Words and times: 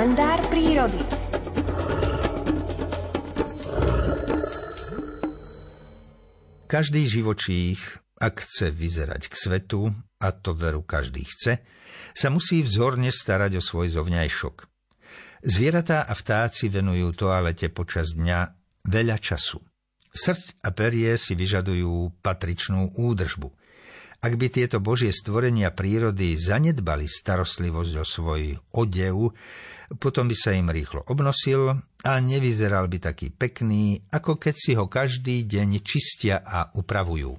kalendár 0.00 0.40
prírody. 0.48 0.96
Každý 6.64 7.04
živočích, 7.04 8.00
ak 8.16 8.48
chce 8.48 8.72
vyzerať 8.72 9.28
k 9.28 9.34
svetu, 9.36 9.92
a 10.24 10.32
to 10.32 10.56
veru 10.56 10.88
každý 10.88 11.28
chce, 11.28 11.60
sa 12.16 12.32
musí 12.32 12.64
vzorne 12.64 13.12
starať 13.12 13.60
o 13.60 13.62
svoj 13.62 13.92
zovňajšok. 14.00 14.64
Zvieratá 15.44 16.08
a 16.08 16.16
vtáci 16.16 16.72
venujú 16.72 17.12
toalete 17.20 17.68
počas 17.68 18.16
dňa 18.16 18.56
veľa 18.88 19.20
času. 19.20 19.60
Srdť 20.16 20.64
a 20.64 20.72
perie 20.72 21.12
si 21.20 21.36
vyžadujú 21.36 22.24
patričnú 22.24 22.96
údržbu. 22.96 23.52
Ak 24.20 24.36
by 24.36 24.52
tieto 24.52 24.84
božie 24.84 25.16
stvorenia 25.16 25.72
prírody 25.72 26.36
zanedbali 26.36 27.08
starostlivosť 27.08 27.92
o 27.96 28.04
svoj 28.04 28.52
odev, 28.76 29.32
potom 29.96 30.28
by 30.28 30.36
sa 30.36 30.52
im 30.52 30.68
rýchlo 30.68 31.08
obnosil 31.08 31.72
a 32.04 32.12
nevyzeral 32.20 32.84
by 32.84 33.00
taký 33.00 33.32
pekný, 33.32 34.04
ako 34.12 34.36
keď 34.36 34.54
si 34.60 34.76
ho 34.76 34.92
každý 34.92 35.48
deň 35.48 35.68
čistia 35.80 36.44
a 36.44 36.68
upravujú. 36.76 37.32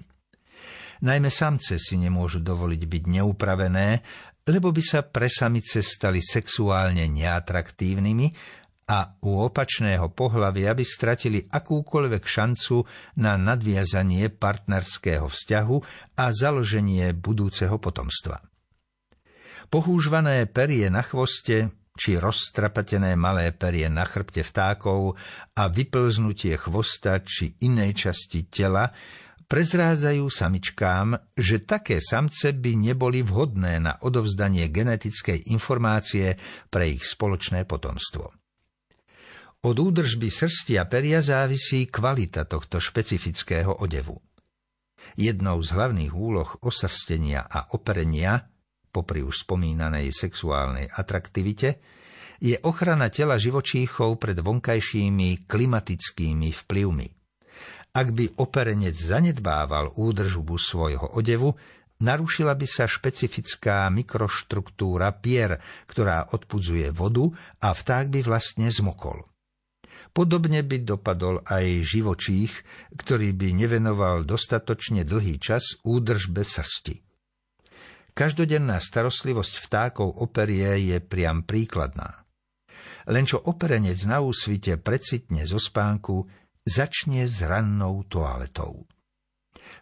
Najmä 1.05 1.29
samce 1.29 1.77
si 1.77 2.01
nemôžu 2.01 2.41
dovoliť 2.41 2.81
byť 2.85 3.03
neupravené, 3.13 3.89
lebo 4.49 4.73
by 4.73 4.81
sa 4.81 5.05
pre 5.05 5.29
samice 5.29 5.85
stali 5.85 6.17
sexuálne 6.17 7.05
neatraktívnymi 7.05 8.27
a 8.91 9.15
u 9.23 9.47
opačného 9.47 10.11
pohľavia 10.11 10.75
by 10.75 10.83
stratili 10.83 11.39
akúkoľvek 11.47 12.23
šancu 12.27 12.83
na 13.23 13.39
nadviazanie 13.39 14.27
partnerského 14.27 15.31
vzťahu 15.31 15.77
a 16.19 16.25
založenie 16.35 17.15
budúceho 17.15 17.79
potomstva. 17.79 18.43
Pohúžvané 19.71 20.43
perie 20.51 20.91
na 20.91 20.99
chvoste 21.07 21.71
či 21.95 22.19
roztrapatené 22.19 23.15
malé 23.15 23.55
perie 23.55 23.87
na 23.87 24.03
chrbte 24.03 24.43
vtákov 24.43 25.15
a 25.55 25.71
vyplznutie 25.71 26.59
chvosta 26.59 27.23
či 27.23 27.55
inej 27.63 27.95
časti 27.95 28.51
tela 28.51 28.91
prezrádzajú 29.47 30.27
samičkám, 30.31 31.35
že 31.35 31.63
také 31.63 31.99
samce 31.99 32.55
by 32.55 32.91
neboli 32.91 33.23
vhodné 33.23 33.83
na 33.83 33.99
odovzdanie 34.03 34.71
genetickej 34.71 35.51
informácie 35.51 36.39
pre 36.71 36.95
ich 36.95 37.03
spoločné 37.03 37.67
potomstvo. 37.67 38.40
Od 39.61 39.77
údržby 39.77 40.33
srsti 40.33 40.81
a 40.81 40.89
peria 40.89 41.21
závisí 41.21 41.85
kvalita 41.85 42.49
tohto 42.49 42.81
špecifického 42.81 43.77
odevu. 43.77 44.17
Jednou 45.13 45.61
z 45.61 45.69
hlavných 45.77 46.13
úloh 46.17 46.49
osrstenia 46.65 47.45
a 47.45 47.69
operenia, 47.77 48.41
popri 48.89 49.21
už 49.21 49.45
spomínanej 49.45 50.09
sexuálnej 50.09 50.89
atraktivite, 50.89 51.77
je 52.41 52.57
ochrana 52.65 53.13
tela 53.13 53.37
živočíchov 53.37 54.17
pred 54.17 54.41
vonkajšími 54.41 55.45
klimatickými 55.45 56.49
vplyvmi. 56.65 57.07
Ak 57.93 58.17
by 58.17 58.41
operenec 58.41 58.97
zanedbával 58.97 59.93
údržbu 59.93 60.57
svojho 60.57 61.13
odevu, 61.13 61.53
narušila 62.01 62.57
by 62.57 62.65
sa 62.65 62.89
špecifická 62.89 63.93
mikroštruktúra 63.93 65.13
pier, 65.21 65.61
ktorá 65.85 66.33
odpudzuje 66.33 66.89
vodu 66.89 67.29
a 67.61 67.77
vták 67.77 68.09
by 68.09 68.25
vlastne 68.25 68.65
zmokol. 68.73 69.30
Podobne 70.11 70.59
by 70.59 70.83
dopadol 70.83 71.39
aj 71.47 71.87
živočích, 71.87 72.51
ktorý 72.99 73.31
by 73.31 73.47
nevenoval 73.55 74.27
dostatočne 74.27 75.07
dlhý 75.07 75.39
čas 75.39 75.79
údržbe 75.87 76.43
srsti. 76.43 76.99
Každodenná 78.11 78.83
starostlivosť 78.83 79.63
vtákov 79.63 80.19
operie 80.19 80.91
je 80.91 80.99
priam 80.99 81.47
príkladná. 81.47 82.27
Len 83.07 83.23
čo 83.23 83.39
operenec 83.39 83.97
na 84.03 84.19
úsvite 84.19 84.75
precitne 84.75 85.47
zo 85.47 85.57
spánku, 85.57 86.27
začne 86.67 87.23
s 87.23 87.39
rannou 87.47 88.03
toaletou. 88.03 88.83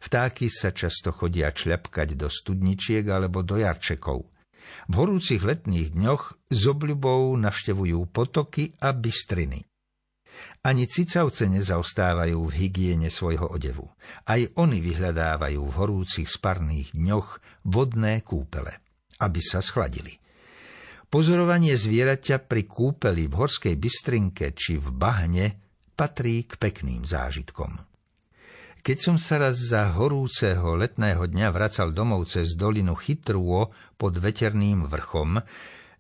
Vtáky 0.06 0.48
sa 0.48 0.70
často 0.70 1.09
chodia 1.09 1.50
čľapkať 1.50 2.14
do 2.14 2.30
studničiek 2.30 3.03
alebo 3.09 3.42
do 3.42 3.58
jarčekov. 3.58 4.30
V 4.88 4.94
horúcich 4.94 5.42
letných 5.42 5.98
dňoch 5.98 6.53
s 6.53 6.62
obľubou 6.70 7.34
navštevujú 7.34 8.14
potoky 8.14 8.78
a 8.78 8.94
bystriny. 8.94 9.69
Ani 10.59 10.85
cicavce 10.91 11.47
nezaostávajú 11.47 12.40
v 12.50 12.56
hygiene 12.56 13.07
svojho 13.07 13.47
odevu. 13.47 13.88
Aj 14.28 14.41
oni 14.59 14.84
vyhľadávajú 14.84 15.62
v 15.63 15.73
horúcich 15.75 16.28
sparných 16.28 16.95
dňoch 16.95 17.63
vodné 17.67 18.22
kúpele, 18.23 18.84
aby 19.23 19.40
sa 19.40 19.63
schladili. 19.63 20.19
Pozorovanie 21.09 21.73
zvieraťa 21.73 22.45
pri 22.45 22.69
kúpeli 22.69 23.25
v 23.25 23.34
horskej 23.34 23.75
bystrinke 23.79 24.53
či 24.53 24.78
v 24.78 24.94
bahne 24.94 25.45
patrí 25.97 26.46
k 26.46 26.53
pekným 26.61 27.01
zážitkom. 27.07 27.90
Keď 28.79 28.97
som 29.00 29.17
sa 29.19 29.44
raz 29.44 29.59
za 29.59 29.91
horúceho 29.91 30.79
letného 30.79 31.28
dňa 31.28 31.51
vracal 31.51 31.91
domov 31.91 32.31
cez 32.31 32.56
dolinu 32.56 32.96
Chytrúo 32.96 33.75
pod 34.00 34.13
veterným 34.16 34.88
vrchom, 34.88 35.44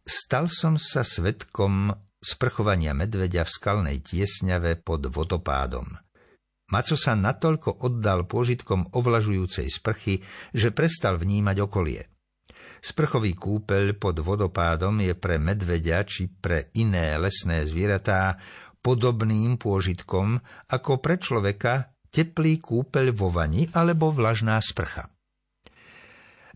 stal 0.07 0.47
som 0.47 0.79
sa 0.79 1.03
svetkom 1.03 1.91
sprchovania 2.19 2.91
medveďa 2.91 3.47
v 3.47 3.51
skalnej 3.51 3.97
tiesňave 4.03 4.83
pod 4.83 5.07
vodopádom. 5.07 5.87
Maco 6.69 6.93
sa 6.93 7.17
natoľko 7.17 7.81
oddal 7.81 8.29
pôžitkom 8.29 8.93
ovlažujúcej 8.93 9.65
sprchy, 9.65 10.21
že 10.53 10.69
prestal 10.69 11.17
vnímať 11.17 11.57
okolie. 11.65 12.05
Sprchový 12.79 13.33
kúpeľ 13.33 13.97
pod 13.97 14.21
vodopádom 14.21 15.01
je 15.01 15.17
pre 15.17 15.41
medveďa 15.41 16.05
či 16.05 16.29
pre 16.29 16.69
iné 16.77 17.17
lesné 17.17 17.65
zvieratá 17.65 18.37
podobným 18.79 19.57
pôžitkom 19.57 20.39
ako 20.69 21.01
pre 21.01 21.17
človeka 21.17 21.91
teplý 22.13 22.61
kúpeľ 22.61 23.05
vo 23.17 23.33
vani 23.33 23.67
alebo 23.73 24.13
vlažná 24.13 24.61
sprcha. 24.61 25.09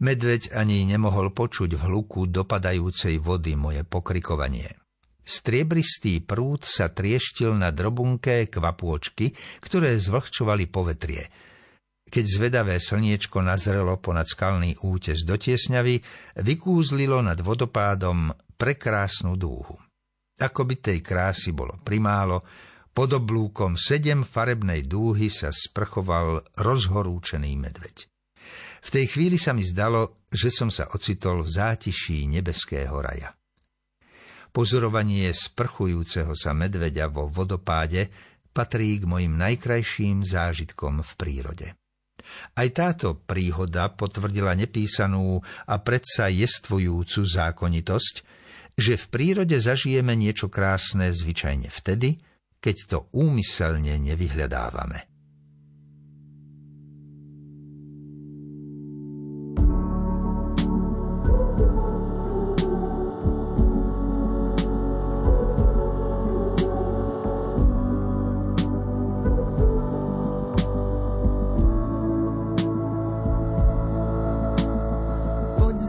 Medveď 0.03 0.53
ani 0.57 0.83
nemohol 0.83 1.31
počuť 1.31 1.73
v 1.73 1.81
hluku 1.89 2.27
dopadajúcej 2.27 3.21
vody 3.21 3.53
moje 3.55 3.81
pokrikovanie. 3.85 4.82
Striebristý 5.23 6.19
prúd 6.19 6.67
sa 6.67 6.91
trieštil 6.91 7.55
na 7.55 7.71
drobunké 7.71 8.51
kvapôčky, 8.51 9.31
ktoré 9.63 9.95
zvlhčovali 9.95 10.67
povetrie. 10.67 11.23
Keď 12.13 12.25
zvedavé 12.29 12.77
slniečko 12.77 13.41
nazrelo 13.41 13.97
ponad 13.97 14.29
skalný 14.29 14.77
útes 14.85 15.25
do 15.25 15.33
tiesňavy, 15.33 15.97
vykúzlilo 16.43 17.25
nad 17.25 17.39
vodopádom 17.41 18.29
prekrásnu 18.53 19.33
dúhu. 19.33 19.73
Ako 20.37 20.61
by 20.67 20.75
tej 20.77 20.99
krásy 21.01 21.55
bolo 21.55 21.81
primálo, 21.81 22.45
pod 22.93 23.09
oblúkom 23.17 23.73
sedem 23.73 24.21
farebnej 24.21 24.85
dúhy 24.85 25.33
sa 25.33 25.49
sprchoval 25.49 26.45
rozhorúčený 26.61 27.57
medveď. 27.57 28.05
V 28.83 28.89
tej 28.93 29.05
chvíli 29.09 29.41
sa 29.41 29.55
mi 29.55 29.65
zdalo, 29.65 30.21
že 30.29 30.53
som 30.53 30.69
sa 30.69 30.91
ocitol 30.93 31.41
v 31.41 31.49
zátiší 31.49 32.29
nebeského 32.29 32.93
raja. 33.01 33.33
Pozorovanie 34.53 35.33
sprchujúceho 35.33 36.37
sa 36.37 36.53
medveďa 36.53 37.09
vo 37.09 37.25
vodopáde 37.25 38.13
patrí 38.53 39.01
k 39.01 39.09
mojim 39.09 39.33
najkrajším 39.33 40.21
zážitkom 40.21 41.01
v 41.01 41.11
prírode. 41.17 41.67
Aj 42.53 42.69
táto 42.69 43.17
príhoda 43.17 43.89
potvrdila 43.91 44.53
nepísanú 44.53 45.41
a 45.65 45.75
predsa 45.81 46.29
jestvujúcu 46.29 47.25
zákonitosť, 47.25 48.15
že 48.77 48.93
v 48.93 49.05
prírode 49.09 49.57
zažijeme 49.57 50.13
niečo 50.13 50.49
krásne 50.49 51.09
zvyčajne 51.09 51.73
vtedy, 51.73 52.21
keď 52.61 52.75
to 52.87 52.97
úmyselne 53.11 53.97
nevyhľadávame. 53.99 55.12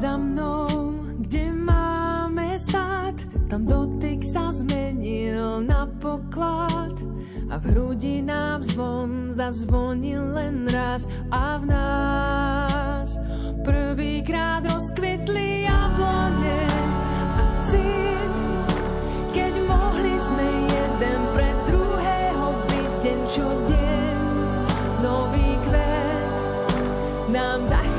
Za 0.04 0.20
mnou, 0.20 0.68
kde 1.16 1.48
máme 1.64 2.60
sad, 2.60 3.16
tam 3.48 3.64
dotyk 3.64 4.20
sa 4.20 4.52
zmenil 4.52 5.64
na 5.64 5.88
poklad. 5.96 6.92
A 7.48 7.56
v 7.56 7.64
hrudi 7.72 8.20
nám 8.20 8.68
zvon 8.68 9.32
zazvonil 9.32 10.28
len 10.28 10.68
raz 10.68 11.08
a 11.32 11.56
v 11.56 11.64
nás. 11.72 13.16
Prvýkrát 13.64 14.60
rozkvetli 14.68 15.64
jablone 15.64 16.60
a 17.40 17.42
cít, 17.72 18.32
mohli 19.64 20.20
sme 20.20 20.68
jeden 20.68 21.20
pre 21.32 21.48
druhého 21.64 22.46
byť 22.68 22.92
deň 23.00 23.20
čo 23.32 23.48
deň. 23.72 24.16
Nový 25.00 25.48
kvet 25.64 26.28
nám 27.32 27.64
zachránil 27.64 27.93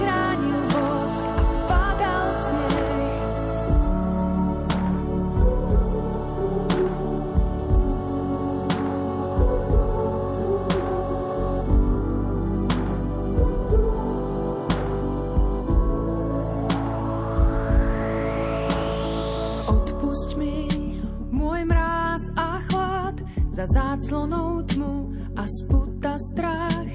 za 23.65 23.97
záclonou 23.97 24.61
tmu 24.61 25.09
a 25.33 25.49
sputa 25.49 26.21
strach. 26.21 26.93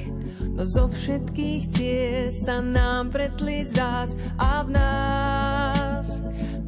No 0.55 0.62
zo 0.67 0.87
všetkých 0.87 1.62
ciest 1.67 2.46
sa 2.46 2.62
nám 2.62 3.11
pretli 3.11 3.67
zás 3.67 4.14
a 4.38 4.62
v 4.62 4.78
nás 4.78 6.06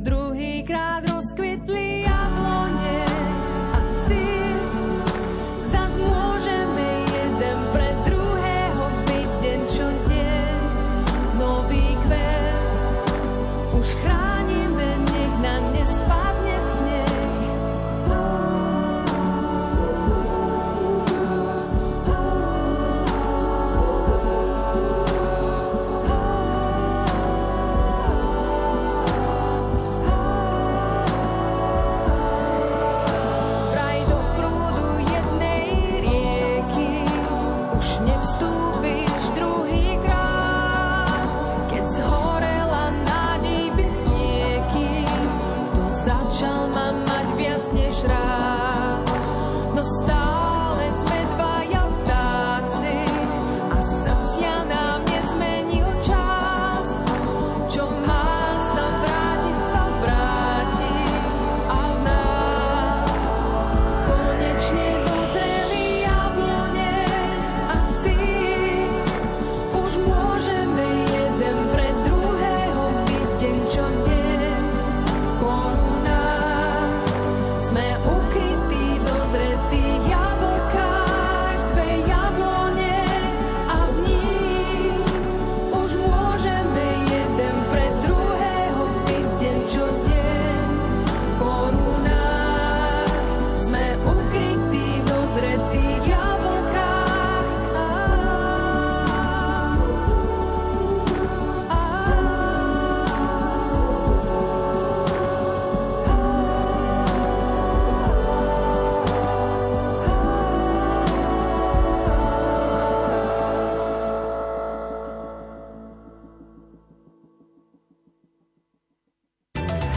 druhýkrát 0.03 1.07
rozkvitli 1.07 2.03
jablone 2.03 2.99
no 49.73 49.81
stále 49.81 50.85
sme 50.93 51.19
dvaja 51.33 51.83
vtáci 51.89 52.99
a 53.73 53.79
stacia 53.81 54.69
nezmenil 55.09 55.89
čas. 56.05 56.89
Čo 57.73 57.89
má 58.05 58.53
sa 58.61 58.85
vrátiť, 59.01 59.61
sa 59.73 59.85
vráti 60.05 60.97
a 61.73 61.83
nás 62.05 63.17
konečne 64.05 64.89
dozreli 65.09 66.05
jablone 66.05 66.95
a. 67.65 67.77
Už 69.73 69.93
môžeme 70.05 70.87
jeden 71.09 71.57
pre 71.73 71.89
druhého 72.05 72.85
byť. 73.09 73.41
V 75.09 75.33
korunách 75.41 76.93
sme 77.73 77.87